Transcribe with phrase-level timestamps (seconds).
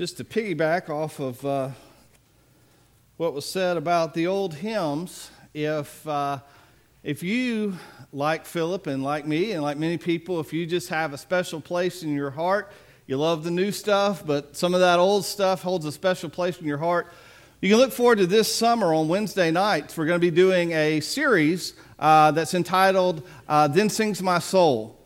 [0.00, 1.68] just to piggyback off of uh,
[3.18, 6.38] what was said about the old hymns, if, uh,
[7.02, 7.76] if you,
[8.10, 11.60] like Philip and like me and like many people, if you just have a special
[11.60, 12.72] place in your heart,
[13.06, 16.58] you love the new stuff, but some of that old stuff holds a special place
[16.58, 17.12] in your heart.
[17.60, 19.98] You can look forward to this summer on Wednesday nights.
[19.98, 24.98] We're going to be doing a series uh, that's entitled uh, Then Sings My Soul.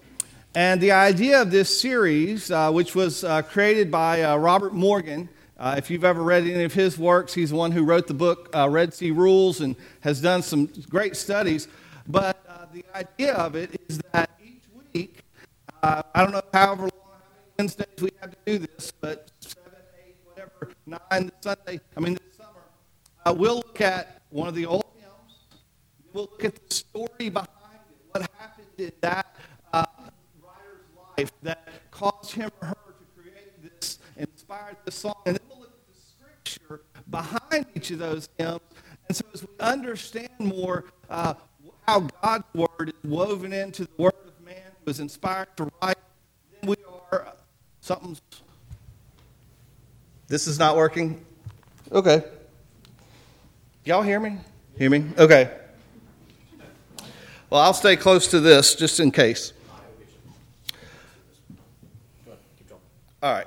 [0.56, 5.28] And the idea of this series, uh, which was uh, created by uh, Robert Morgan,
[5.58, 8.14] uh, if you've ever read any of his works, he's the one who wrote the
[8.14, 11.66] book uh, Red Sea Rules and has done some great studies.
[12.06, 15.24] But uh, the idea of it is that each week,
[15.82, 19.72] I don't know however long, how many Wednesdays we have to do this, but seven,
[20.06, 24.84] eight, whatever, nine, Sunday, I mean, this summer, we'll look at one of the old
[24.94, 25.62] hymns.
[26.12, 27.48] We'll look at the story behind
[27.90, 29.34] it, what happened in that
[31.16, 35.14] life that caused him or her to create this, inspired this song.
[35.26, 38.60] And then we'll look at the scripture behind each of those hymns.
[39.08, 41.34] And so as we understand more uh,
[41.86, 45.98] how God's word is woven into the word of man who was inspired to write,
[46.60, 46.76] then we
[47.12, 47.32] are uh,
[47.80, 48.20] something's.
[50.26, 51.24] This is not working?
[51.92, 52.24] Okay.
[53.84, 54.38] Y'all hear me?
[54.78, 55.04] Hear me?
[55.18, 55.54] Okay.
[57.50, 59.52] Well, I'll stay close to this just in case.
[63.24, 63.46] All right.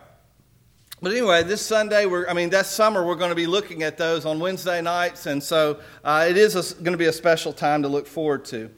[1.03, 3.95] But anyway, this Sunday, we're, I mean, that summer, we're going to be looking at
[3.95, 7.53] those on Wednesday nights, and so uh, it is a, going to be a special
[7.53, 8.71] time to look forward to.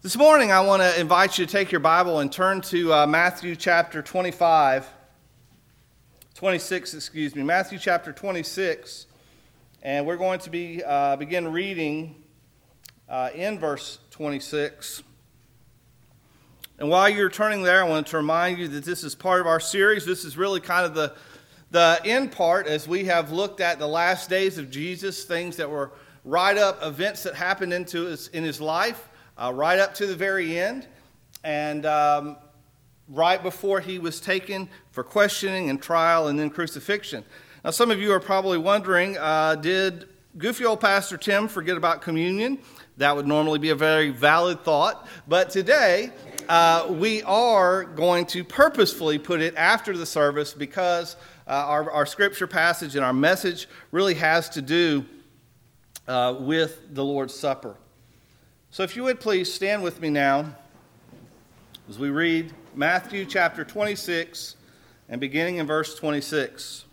[0.00, 3.06] This morning, I want to invite you to take your Bible and turn to uh,
[3.06, 4.88] Matthew chapter 25,
[6.34, 9.08] 26, excuse me, Matthew chapter 26,
[9.82, 12.24] and we're going to be uh, begin reading
[13.06, 15.02] uh, in verse 26.
[16.78, 19.46] And while you're turning there, I want to remind you that this is part of
[19.46, 20.04] our series.
[20.04, 21.14] This is really kind of the,
[21.70, 25.70] the end part as we have looked at the last days of Jesus, things that
[25.70, 30.06] were right up, events that happened into his, in his life, uh, right up to
[30.06, 30.86] the very end,
[31.42, 32.36] and um,
[33.08, 37.24] right before he was taken for questioning and trial and then crucifixion.
[37.64, 42.02] Now, some of you are probably wondering uh, did goofy old Pastor Tim forget about
[42.02, 42.58] communion?
[42.98, 45.06] That would normally be a very valid thought.
[45.28, 46.10] But today,
[46.48, 52.06] uh, we are going to purposefully put it after the service because uh, our, our
[52.06, 55.04] scripture passage and our message really has to do
[56.08, 57.76] uh, with the Lord's Supper.
[58.70, 60.54] So, if you would please stand with me now
[61.88, 64.56] as we read Matthew chapter 26
[65.08, 66.84] and beginning in verse 26.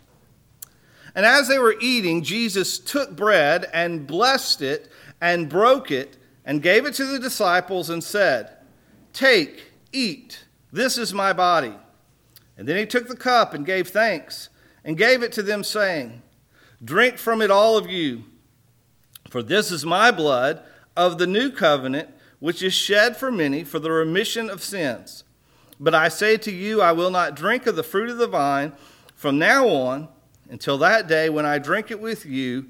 [1.16, 4.92] And as they were eating, Jesus took bread and blessed it
[5.22, 8.50] and broke it and gave it to the disciples and said,
[9.14, 11.74] Take, eat, this is my body.
[12.58, 14.50] And then he took the cup and gave thanks
[14.84, 16.22] and gave it to them, saying,
[16.84, 18.26] Drink from it, all of you,
[19.30, 20.62] for this is my blood
[20.98, 22.10] of the new covenant,
[22.40, 25.24] which is shed for many for the remission of sins.
[25.80, 28.74] But I say to you, I will not drink of the fruit of the vine
[29.16, 30.10] from now on
[30.50, 32.66] until that day when I drink it with you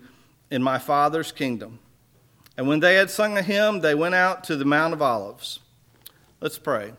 [0.51, 1.79] in my Father's kingdom.
[2.55, 5.59] And when they had sung a hymn, they went out to the Mount of Olives.
[6.43, 6.91] Let's pray.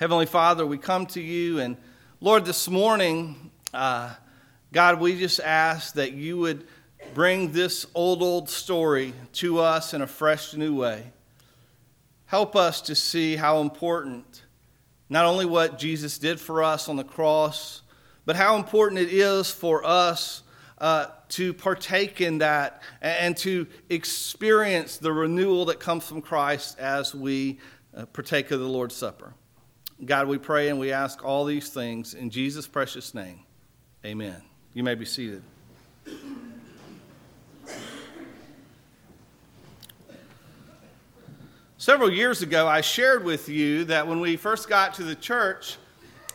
[0.00, 1.76] Heavenly Father, we come to you, and
[2.20, 4.14] Lord, this morning, uh,
[4.72, 6.66] God, we just ask that you would
[7.14, 11.12] bring this old, old story to us in a fresh, new way.
[12.26, 14.42] Help us to see how important
[15.08, 17.82] not only what Jesus did for us on the cross,
[18.26, 20.42] but how important it is for us
[20.78, 27.14] uh, to partake in that and to experience the renewal that comes from Christ as
[27.14, 27.58] we
[27.96, 29.32] uh, partake of the Lord's Supper.
[30.04, 33.40] God, we pray and we ask all these things in Jesus' precious name.
[34.04, 34.42] Amen.
[34.74, 35.42] You may be seated.
[41.78, 45.78] Several years ago, I shared with you that when we first got to the church,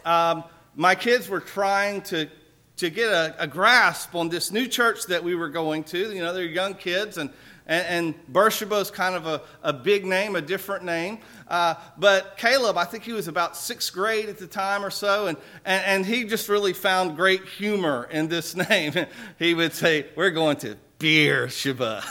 [0.06, 0.44] um,
[0.75, 2.30] my kids were trying to
[2.77, 6.13] to get a, a, grasp on this new church that we were going to.
[6.13, 7.31] You know, they're young kids, and,
[7.65, 11.19] and, and Beersheba is kind of a, a big name, a different name.
[11.47, 15.27] Uh, but Caleb, I think he was about sixth grade at the time or so,
[15.27, 18.94] and, and, and he just really found great humor in this name.
[19.39, 22.03] he would say, We're going to Beersheba.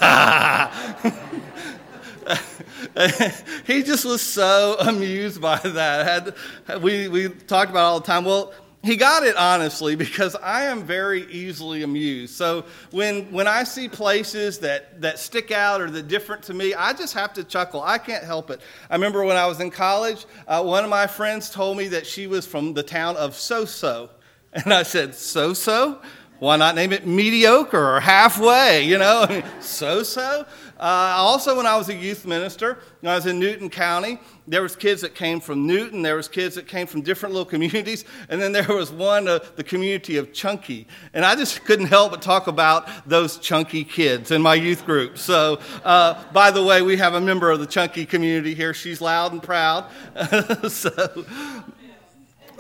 [3.66, 6.34] he just was so amused by that.
[6.66, 8.24] Had, we, we talked about all the time.
[8.24, 8.52] Well,
[8.86, 12.34] he got it honestly because I am very easily amused.
[12.34, 16.72] So when, when I see places that, that stick out or that different to me,
[16.72, 17.82] I just have to chuckle.
[17.82, 18.60] I can't help it.
[18.88, 22.06] I remember when I was in college, uh, one of my friends told me that
[22.06, 24.10] she was from the town of Soso.
[24.52, 26.00] And I said, So so?
[26.38, 28.84] Why not name it mediocre or halfway?
[28.84, 30.46] You know, so so.
[30.78, 34.60] Uh, also, when I was a youth minister, when I was in Newton County, there
[34.60, 36.02] was kids that came from Newton.
[36.02, 39.38] There was kids that came from different little communities, and then there was one, uh,
[39.56, 40.86] the community of Chunky.
[41.14, 45.16] And I just couldn't help but talk about those chunky kids in my youth group.
[45.16, 48.74] So, uh, by the way, we have a member of the Chunky community here.
[48.74, 49.86] She's loud and proud.
[50.68, 50.90] so,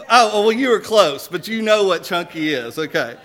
[0.08, 2.78] oh well, you were close, but you know what Chunky is.
[2.78, 3.16] Okay.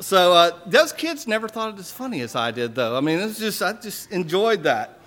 [0.00, 2.96] So uh, those kids never thought it as funny as I did, though.
[2.96, 5.00] I mean, it's just I just enjoyed that.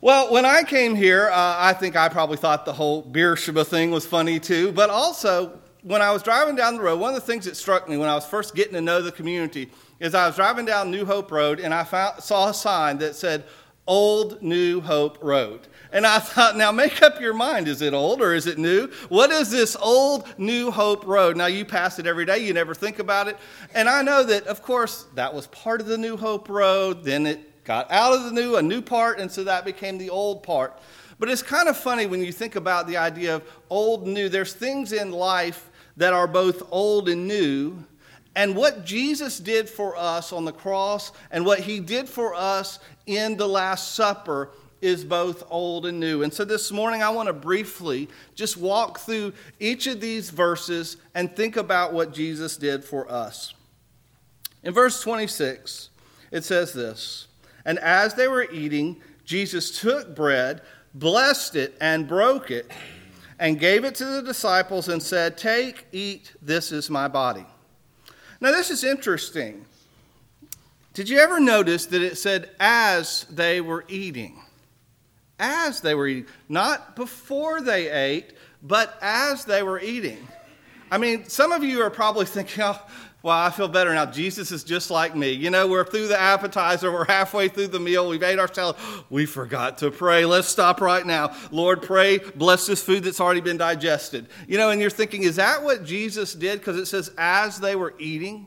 [0.00, 3.90] Well, when I came here, uh, I think I probably thought the whole Beersheba thing
[3.90, 4.72] was funny too.
[4.72, 7.88] But also, when I was driving down the road, one of the things that struck
[7.88, 10.90] me when I was first getting to know the community is I was driving down
[10.90, 13.44] New Hope Road and I found, saw a sign that said
[13.86, 15.68] Old New Hope Road.
[15.92, 17.68] And I thought, now make up your mind.
[17.68, 18.88] Is it old or is it new?
[19.10, 21.36] What is this old New Hope Road?
[21.36, 23.36] Now, you pass it every day, you never think about it.
[23.74, 27.04] And I know that, of course, that was part of the New Hope Road.
[27.04, 30.10] Then it got out of the new, a new part, and so that became the
[30.10, 30.78] old part.
[31.18, 34.28] But it's kind of funny when you think about the idea of old new.
[34.28, 37.84] There's things in life that are both old and new.
[38.34, 42.78] And what Jesus did for us on the cross and what he did for us
[43.06, 44.50] in the Last Supper
[44.82, 46.22] is both old and new.
[46.24, 50.98] And so this morning, I want to briefly just walk through each of these verses
[51.14, 53.54] and think about what Jesus did for us.
[54.64, 55.90] In verse 26,
[56.32, 57.28] it says this
[57.64, 60.62] And as they were eating, Jesus took bread,
[60.94, 62.70] blessed it, and broke it,
[63.38, 67.46] and gave it to the disciples and said, Take, eat, this is my body.
[68.40, 69.64] Now, this is interesting.
[70.94, 74.42] Did you ever notice that it said, as they were eating?
[75.42, 80.26] As they were eating, not before they ate, but as they were eating.
[80.90, 82.80] I mean, some of you are probably thinking, oh,
[83.22, 84.06] well, I feel better now.
[84.06, 85.30] Jesus is just like me.
[85.30, 88.76] You know, we're through the appetizer, we're halfway through the meal, we've ate our salad.
[89.10, 90.24] We forgot to pray.
[90.24, 91.36] Let's stop right now.
[91.50, 94.28] Lord, pray, bless this food that's already been digested.
[94.48, 96.60] You know, and you're thinking, is that what Jesus did?
[96.60, 98.46] Because it says, as they were eating.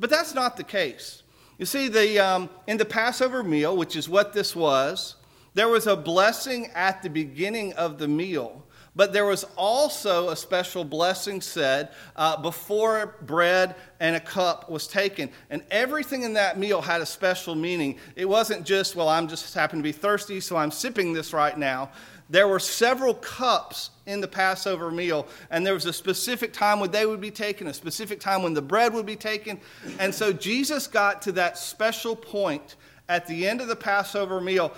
[0.00, 1.22] But that's not the case.
[1.58, 5.14] You see, the, um, in the Passover meal, which is what this was,
[5.54, 8.64] there was a blessing at the beginning of the meal,
[8.94, 14.86] but there was also a special blessing said uh, before bread and a cup was
[14.86, 15.30] taken.
[15.50, 17.98] And everything in that meal had a special meaning.
[18.16, 21.56] It wasn't just, well, I'm just happen to be thirsty, so I'm sipping this right
[21.56, 21.90] now.
[22.30, 26.90] There were several cups in the Passover meal, and there was a specific time when
[26.90, 29.60] they would be taken, a specific time when the bread would be taken.
[29.98, 32.76] And so Jesus got to that special point
[33.08, 34.72] at the end of the Passover meal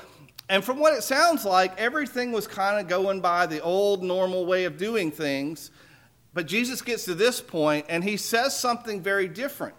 [0.49, 4.45] and from what it sounds like, everything was kind of going by the old normal
[4.45, 5.71] way of doing things.
[6.35, 9.75] But Jesus gets to this point and he says something very different.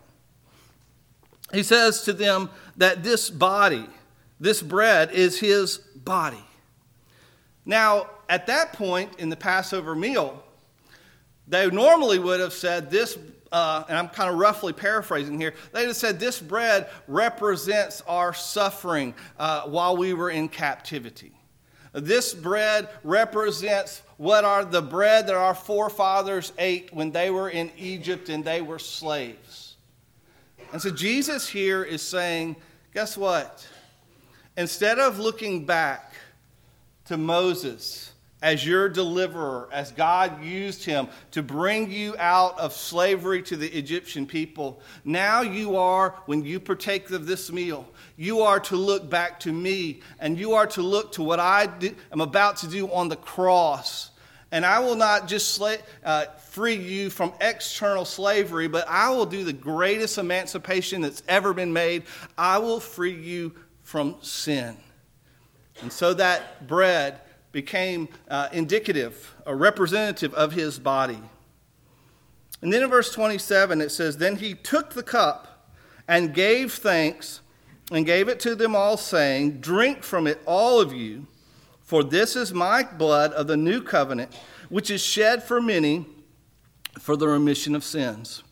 [1.54, 3.86] He says to them that this body,
[4.40, 6.44] this bread, is his body.
[7.66, 10.44] Now, at that point in the Passover meal,
[11.48, 13.18] they normally would have said, This
[13.52, 18.34] uh, and I'm kind of roughly paraphrasing here, they just said this bread represents our
[18.34, 21.32] suffering uh, while we were in captivity.
[21.94, 27.72] This bread represents what are the bread that our forefathers ate when they were in
[27.78, 29.78] Egypt and they were slaves.
[30.74, 32.58] And so Jesus here is saying,
[32.94, 33.66] guess what?
[34.58, 36.14] Instead of looking back
[37.06, 38.12] to Moses,
[38.42, 43.68] as your deliverer, as God used him to bring you out of slavery to the
[43.68, 44.82] Egyptian people.
[45.04, 47.88] Now you are, when you partake of this meal,
[48.18, 51.70] you are to look back to me and you are to look to what I
[52.12, 54.12] am about to do on the cross.
[54.51, 55.62] And I will not just
[56.04, 61.54] uh, free you from external slavery, but I will do the greatest emancipation that's ever
[61.54, 62.04] been made.
[62.38, 64.77] I will free you from sin.
[65.82, 67.20] And so that bread
[67.56, 71.22] became uh, indicative, a representative of his body.
[72.62, 75.70] And then in verse 27, it says, Then he took the cup
[76.06, 77.40] and gave thanks
[77.94, 81.28] and gave it to them all, saying, Drink from it, all of you,
[81.82, 86.06] for this is my blood of the new covenant, which is shed for many
[87.00, 88.44] for the remission of sins.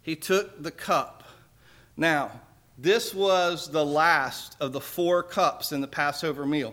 [0.00, 1.24] He took the cup.
[1.96, 2.40] Now,
[2.78, 6.72] this was the last of the four cups in the Passover meal.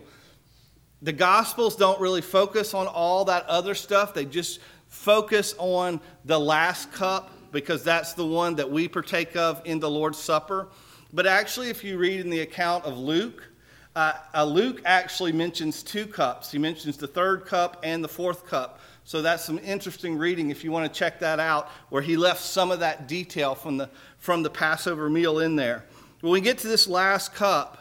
[1.02, 6.38] The Gospels don't really focus on all that other stuff, they just focus on the
[6.38, 10.68] last cup because that's the one that we partake of in the Lord's Supper.
[11.12, 13.48] But actually, if you read in the account of Luke,
[13.96, 16.52] uh, uh, Luke actually mentions two cups.
[16.52, 18.80] He mentions the third cup and the fourth cup.
[19.04, 22.40] So that's some interesting reading if you want to check that out, where he left
[22.40, 25.84] some of that detail from the, from the Passover meal in there.
[26.20, 27.78] When we get to this last cup,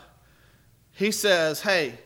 [0.91, 1.99] he says, Hey,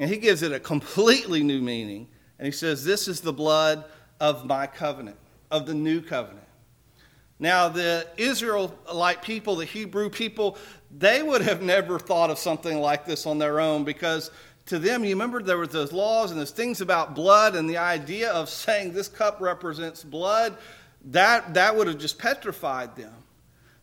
[0.00, 2.08] and he gives it a completely new meaning.
[2.38, 3.84] And he says, This is the blood
[4.18, 5.18] of my covenant,
[5.50, 6.46] of the new covenant.
[7.38, 10.56] Now, the Israelite people, the Hebrew people,
[10.90, 14.30] they would have never thought of something like this on their own because
[14.66, 17.76] to them, you remember there was those laws and those things about blood and the
[17.76, 20.56] idea of saying this cup represents blood,
[21.06, 23.12] that, that would have just petrified them.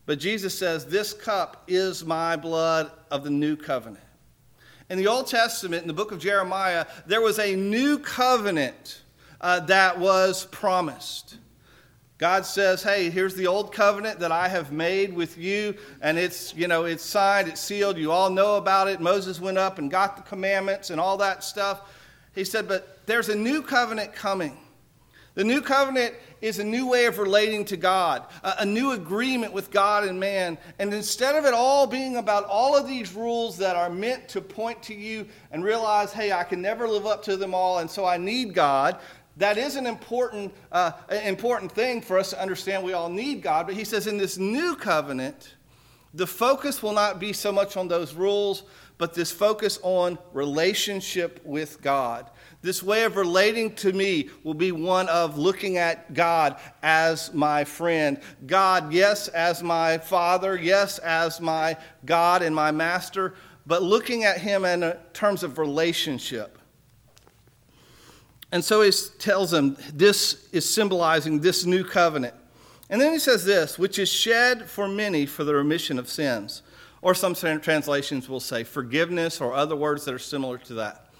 [0.04, 4.07] But Jesus says, This cup is my blood of the new covenant.
[4.90, 9.02] In the Old Testament, in the book of Jeremiah, there was a new covenant
[9.38, 11.36] uh, that was promised.
[12.16, 16.54] God says, "Hey, here's the old covenant that I have made with you, and it's,
[16.54, 17.98] you know, it's signed, it's sealed.
[17.98, 18.98] You all know about it.
[19.00, 21.82] Moses went up and got the commandments and all that stuff."
[22.34, 24.56] He said, "But there's a new covenant coming.
[25.38, 29.70] The new covenant is a new way of relating to God, a, new agreement with
[29.70, 30.58] God and man.
[30.80, 34.40] And instead of it all being about all of these rules that are meant to
[34.40, 37.88] point to you and realize, hey, I can never live up to them all, and
[37.88, 38.98] so I need God,
[39.36, 40.90] that is an important, uh,
[41.22, 42.82] important thing for us to understand.
[42.82, 43.68] We all need God.
[43.68, 45.54] But he says in this new covenant,
[46.18, 48.64] the focus will not be so much on those rules,
[48.98, 52.28] but this focus on relationship with God.
[52.60, 57.62] This way of relating to me will be one of looking at God as my
[57.62, 58.20] friend.
[58.48, 63.34] God, yes, as my father, yes, as my God and my master,
[63.64, 66.58] but looking at him in terms of relationship.
[68.50, 72.34] And so he tells them this is symbolizing this new covenant.
[72.90, 76.62] And then he says this, which is shed for many for the remission of sins.
[77.02, 81.12] Or some translations will say forgiveness or other words that are similar to that.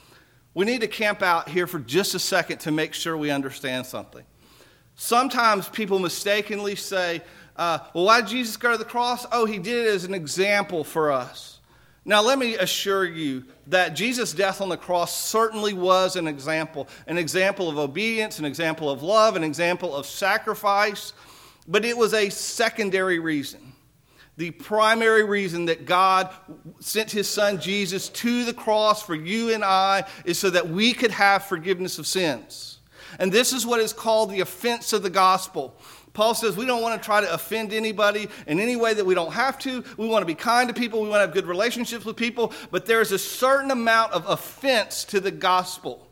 [0.55, 3.87] We need to camp out here for just a second to make sure we understand
[3.87, 4.25] something.
[4.97, 7.23] Sometimes people mistakenly say,
[7.55, 9.27] uh, well, why did Jesus go to the cross?
[9.31, 11.59] Oh, he did it as an example for us.
[12.05, 16.89] Now, let me assure you that Jesus' death on the cross certainly was an example
[17.07, 21.13] an example of obedience, an example of love, an example of sacrifice,
[21.69, 23.73] but it was a secondary reason.
[24.39, 26.31] The primary reason that God
[26.81, 30.95] sent his son Jesus to the cross for you and I is so that we
[30.95, 32.79] could have forgiveness of sins.
[33.19, 35.77] And this is what is called the offense of the gospel.
[36.13, 39.15] Paul says we don't want to try to offend anybody in any way that we
[39.15, 39.85] don't have to.
[39.97, 41.03] We want to be kind to people.
[41.03, 42.53] We want to have good relationships with people.
[42.71, 46.08] But there's a certain amount of offense to the gospel.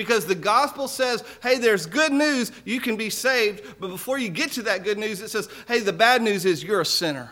[0.00, 3.78] Because the gospel says, hey, there's good news, you can be saved.
[3.78, 6.64] But before you get to that good news, it says, hey, the bad news is
[6.64, 7.30] you're a sinner.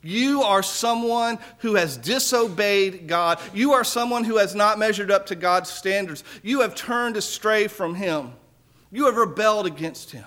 [0.00, 3.40] You are someone who has disobeyed God.
[3.52, 6.22] You are someone who has not measured up to God's standards.
[6.44, 8.30] You have turned astray from Him.
[8.92, 10.24] You have rebelled against Him.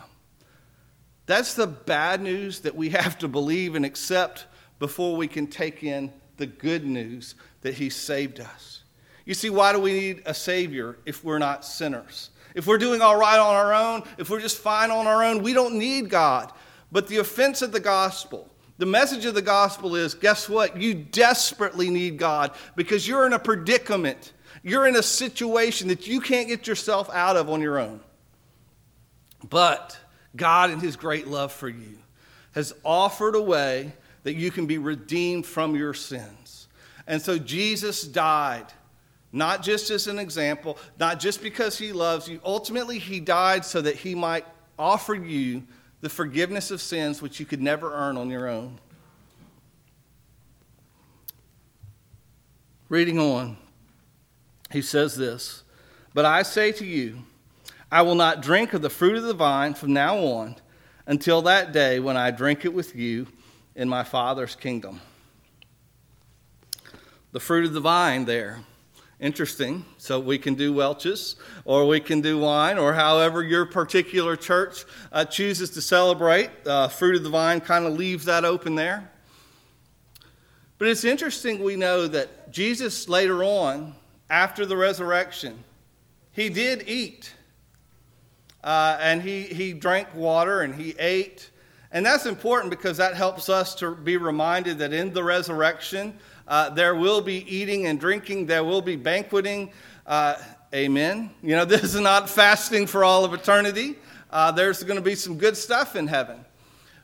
[1.26, 4.46] That's the bad news that we have to believe and accept
[4.78, 8.83] before we can take in the good news that He saved us.
[9.26, 12.30] You see, why do we need a Savior if we're not sinners?
[12.56, 15.42] If we're doing all right on our own, if we're just fine on our own,
[15.42, 16.52] we don't need God.
[16.92, 20.78] But the offense of the gospel, the message of the gospel is guess what?
[20.78, 24.34] You desperately need God because you're in a predicament.
[24.62, 28.02] You're in a situation that you can't get yourself out of on your own.
[29.50, 29.98] But
[30.36, 31.98] God, in His great love for you,
[32.54, 36.68] has offered a way that you can be redeemed from your sins.
[37.08, 38.68] And so Jesus died,
[39.34, 42.40] not just as an example, not just because He loves you.
[42.46, 44.46] Ultimately, He died so that He might
[44.80, 45.64] offer you
[46.02, 48.80] the forgiveness of sins which you could never earn on your own.
[52.90, 53.58] Reading on,
[54.70, 55.64] he says this
[56.14, 57.24] But I say to you,
[57.92, 60.58] I will not drink of the fruit of the vine from now on
[61.08, 63.28] until that day when I drink it with you
[63.76, 65.02] in my Father's kingdom.
[67.32, 68.60] The fruit of the vine there.
[69.24, 69.86] Interesting.
[70.00, 74.84] So we can do Welch's or we can do wine or however your particular church
[75.14, 76.50] uh, chooses to celebrate.
[76.66, 79.10] Uh, fruit of the vine kind of leaves that open there.
[80.78, 83.96] But it's interesting we know that Jesus later on,
[84.30, 85.64] after the resurrection,
[86.34, 87.34] he did eat
[88.62, 91.50] uh, and he, he drank water and he ate.
[91.94, 96.70] And that's important because that helps us to be reminded that in the resurrection, uh,
[96.70, 99.72] there will be eating and drinking, there will be banqueting.
[100.06, 100.36] Uh,
[100.74, 101.32] amen.
[101.42, 103.96] You know, this is not fasting for all of eternity.
[104.30, 106.44] Uh, there's going to be some good stuff in heaven.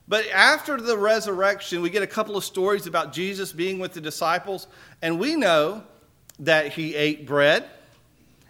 [0.08, 4.02] But after the resurrection, we get a couple of stories about Jesus being with the
[4.02, 4.68] disciples,
[5.04, 5.84] and we know
[6.40, 7.66] that he ate bread,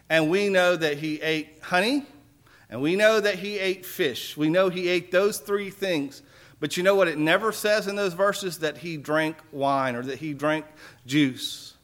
[0.10, 2.06] and we know that he ate honey,
[2.70, 4.38] And we know that he ate fish.
[4.38, 6.22] We know he ate those three things.
[6.60, 8.60] But you know what it never says in those verses?
[8.60, 10.66] That he drank wine or that he drank
[11.06, 11.76] juice.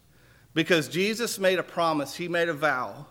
[0.53, 3.07] Because Jesus made a promise, he made a vow.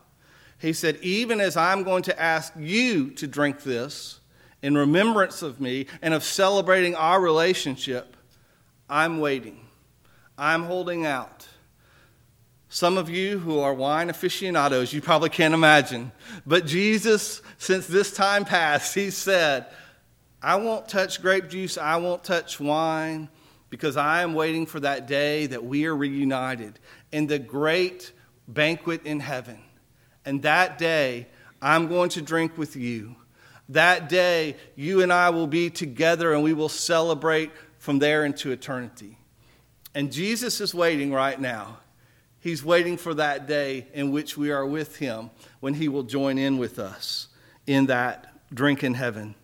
[0.58, 4.20] He said, Even as I'm going to ask you to drink this
[4.62, 8.16] in remembrance of me and of celebrating our relationship,
[8.88, 9.60] I'm waiting.
[10.38, 11.46] I'm holding out.
[12.68, 16.10] Some of you who are wine aficionados, you probably can't imagine.
[16.44, 19.66] But Jesus, since this time past, he said,
[20.44, 23.30] I won't touch grape juice, I won't touch wine,
[23.70, 26.78] because I am waiting for that day that we are reunited
[27.12, 28.12] in the great
[28.46, 29.58] banquet in heaven.
[30.26, 31.28] And that day,
[31.62, 33.16] I'm going to drink with you.
[33.70, 38.52] That day, you and I will be together and we will celebrate from there into
[38.52, 39.16] eternity.
[39.94, 41.78] And Jesus is waiting right now.
[42.38, 46.36] He's waiting for that day in which we are with him when he will join
[46.36, 47.28] in with us
[47.66, 49.36] in that drink in heaven.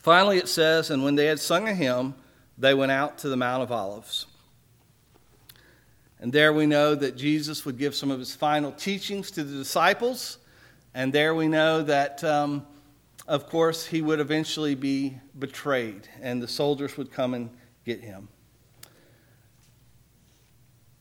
[0.00, 2.14] Finally, it says, And when they had sung a hymn,
[2.58, 4.26] they went out to the Mount of Olives.
[6.20, 9.56] And there we know that Jesus would give some of his final teachings to the
[9.56, 10.38] disciples.
[10.94, 12.66] And there we know that, um,
[13.26, 17.48] of course, he would eventually be betrayed, and the soldiers would come and
[17.86, 18.28] get him.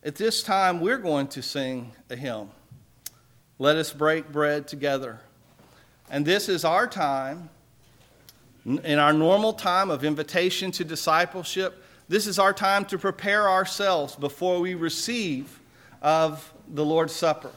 [0.04, 2.50] At this time, we're going to sing a hymn.
[3.58, 5.20] Let us break bread together.
[6.10, 7.50] And this is our time,
[8.78, 14.16] in our normal time of invitation to discipleship, this is our time to prepare ourselves
[14.16, 15.60] before we receive
[16.02, 17.52] of the Lord's Supper.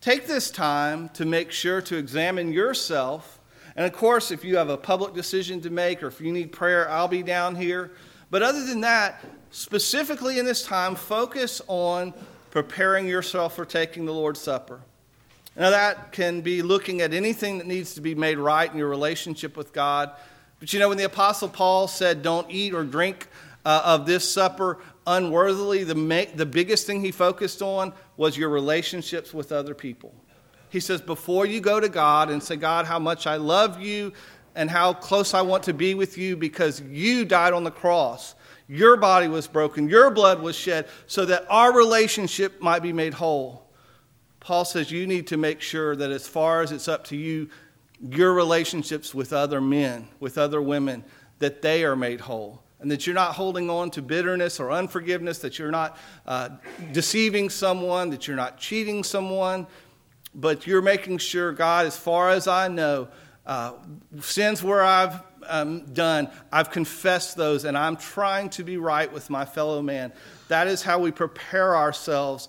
[0.00, 3.40] Take this time to make sure to examine yourself.
[3.76, 6.52] And of course, if you have a public decision to make or if you need
[6.52, 7.92] prayer, I'll be down here.
[8.30, 12.12] But other than that, specifically in this time, focus on
[12.50, 14.80] preparing yourself for taking the Lord's Supper.
[15.56, 18.88] Now, that can be looking at anything that needs to be made right in your
[18.88, 20.10] relationship with God.
[20.60, 23.28] But you know, when the Apostle Paul said, Don't eat or drink
[23.64, 28.48] uh, of this supper unworthily, the, ma- the biggest thing he focused on was your
[28.48, 30.14] relationships with other people.
[30.70, 34.14] He says, Before you go to God and say, God, how much I love you
[34.54, 38.34] and how close I want to be with you because you died on the cross
[38.72, 43.12] your body was broken, your blood was shed, so that our relationship might be made
[43.12, 43.66] whole.
[44.42, 47.48] Paul says you need to make sure that as far as it's up to you,
[48.00, 51.04] your relationships with other men, with other women,
[51.38, 52.60] that they are made whole.
[52.80, 56.48] And that you're not holding on to bitterness or unforgiveness, that you're not uh,
[56.90, 59.68] deceiving someone, that you're not cheating someone,
[60.34, 63.06] but you're making sure, God, as far as I know,
[63.46, 63.74] uh,
[64.20, 69.30] sins where I've um, done, I've confessed those, and I'm trying to be right with
[69.30, 70.12] my fellow man.
[70.48, 72.48] That is how we prepare ourselves.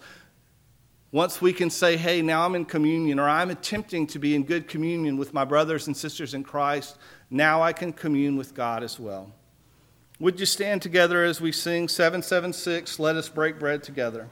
[1.13, 4.43] Once we can say, hey, now I'm in communion, or I'm attempting to be in
[4.43, 6.97] good communion with my brothers and sisters in Christ,
[7.29, 9.31] now I can commune with God as well.
[10.19, 14.27] Would you stand together as we sing 776, Let Us Break Bread Together?